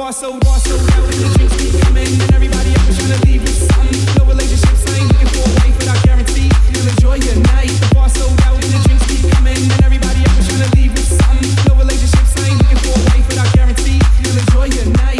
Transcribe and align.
bar 0.00 0.08
oh, 0.08 0.12
so, 0.12 0.32
oh, 0.32 1.06
the 1.12 1.28
drinks 1.36 1.56
keep 1.60 1.76
coming 1.84 2.08
and 2.08 2.32
everybody 2.32 2.72
trying 2.72 3.12
to 3.12 3.20
leave 3.28 3.42
with 3.42 3.68
something. 3.68 4.00
No 4.16 4.24
looking 4.24 5.28
for 5.28 5.44
a 5.44 5.52
wife, 5.60 5.76
guarantee 6.04 6.48
you'll 6.72 6.88
enjoy 6.88 7.20
your 7.20 7.36
night. 7.52 7.68
Bar 7.92 8.08
so 8.08 8.24
oh, 8.24 8.56
the 8.56 8.80
drinks 8.80 9.04
keep 9.04 9.30
coming 9.36 9.60
and 9.60 9.82
everybody 9.84 10.24
trying 10.24 10.64
to 10.64 10.76
leave 10.76 10.92
with 10.96 11.04
something. 11.04 11.52
No 11.68 11.76
looking 11.84 12.80
for 12.80 12.96
a 12.96 13.02
wife, 13.12 13.52
guarantee 13.52 14.00
you'll 14.24 14.40
enjoy 14.40 14.72
your 14.72 14.88
night. 15.04 15.19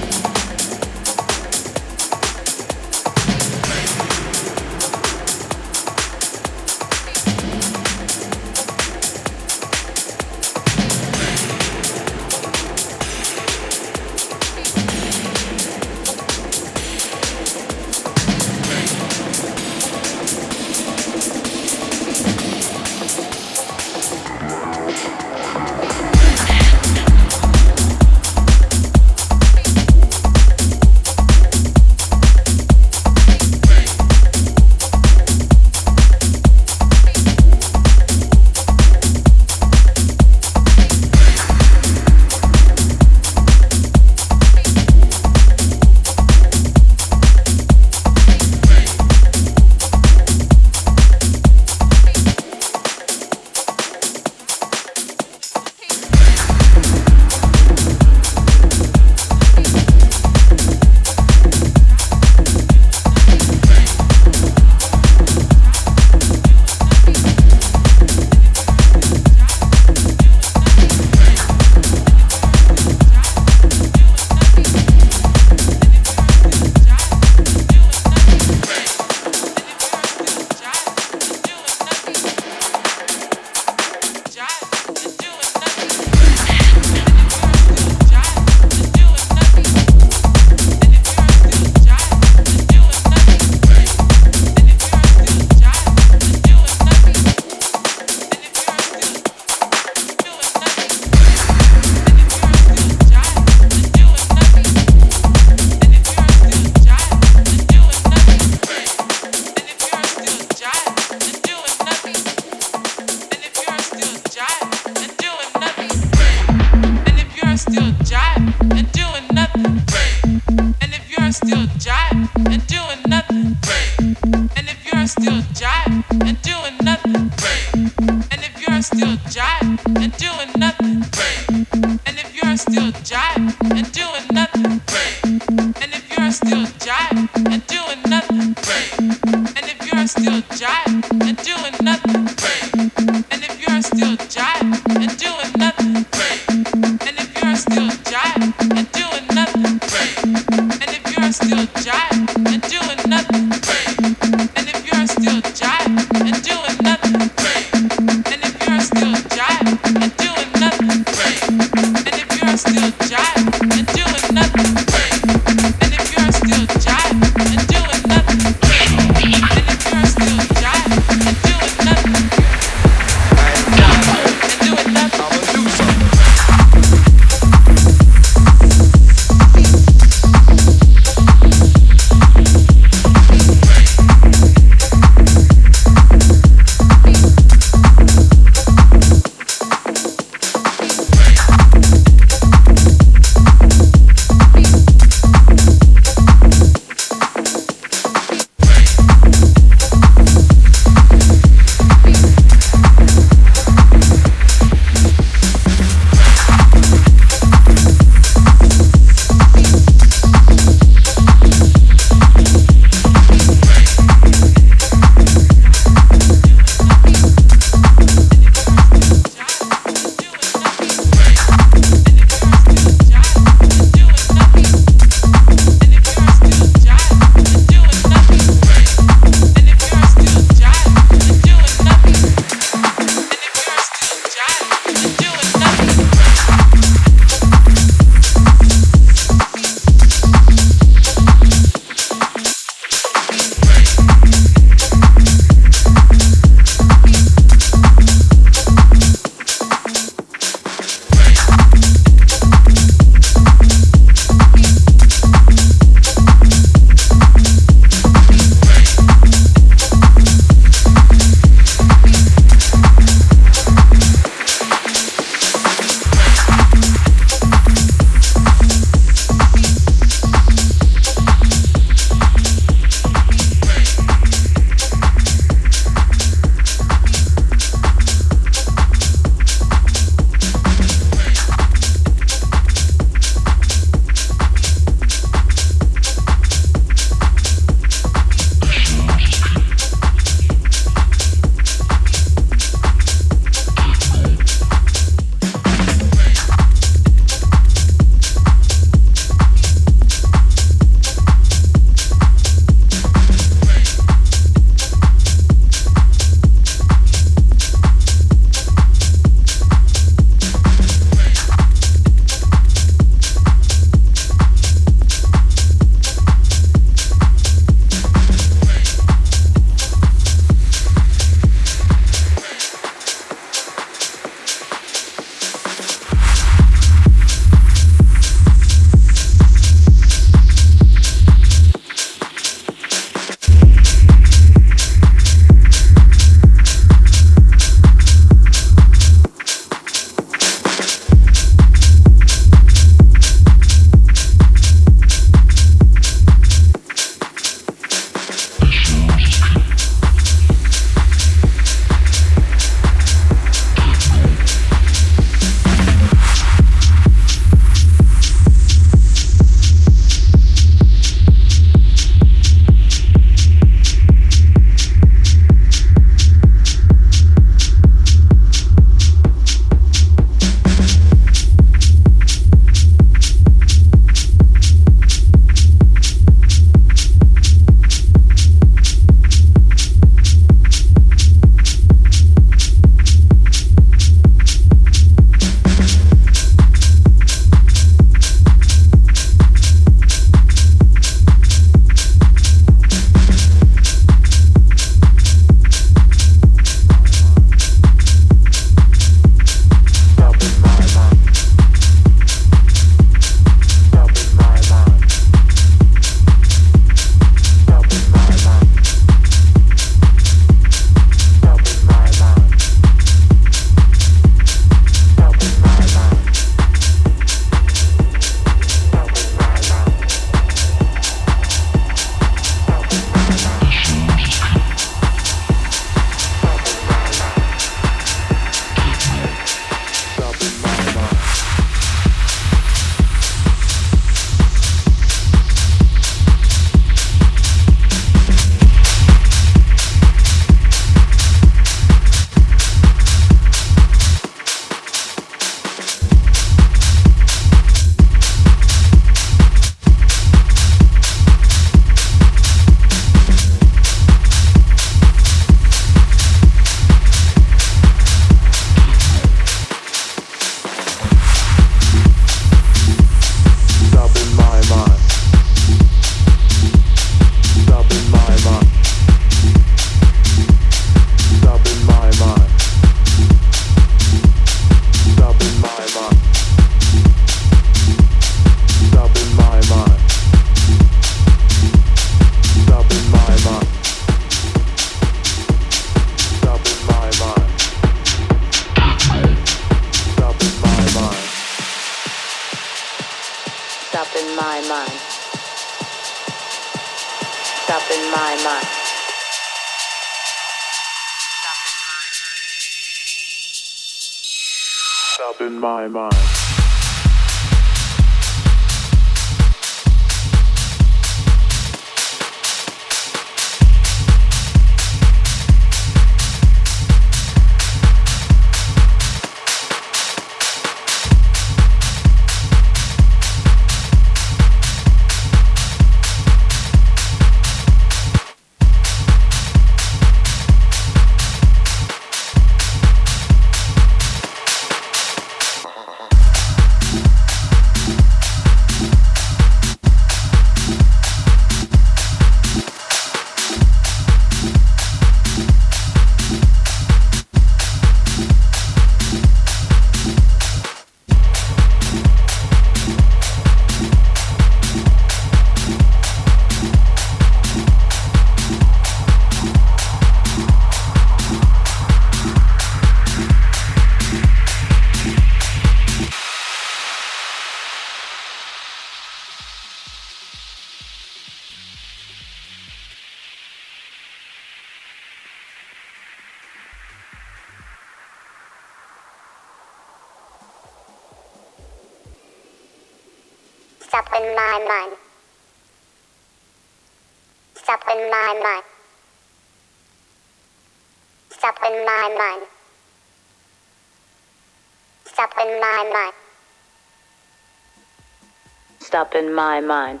Stop 598.90 599.14
in 599.14 599.32
my 599.32 599.60
mind. 599.60 600.00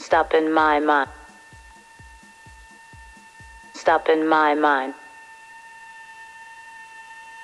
Stop 0.00 0.34
in 0.34 0.52
my 0.52 0.80
mind. 0.80 1.08
Stop 3.72 4.08
in 4.08 4.26
my 4.26 4.52
mind. 4.56 4.94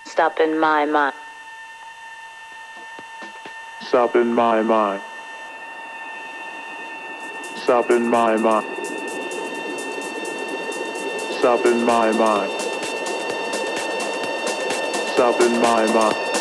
Stop 0.07 0.41
in 0.41 0.59
my 0.59 0.85
mind. 0.87 1.15
Stop 3.83 4.17
in 4.17 4.35
my 4.35 4.61
mind. 4.61 5.03
Stop 7.63 7.91
in 7.93 8.11
my 8.11 8.37
mind. 8.37 8.67
Stop 11.39 11.65
in 11.65 11.85
my 11.85 12.11
mind. 12.11 12.51
Stop 15.15 15.41
in 15.41 15.61
my 15.61 15.87
mind 15.95 16.40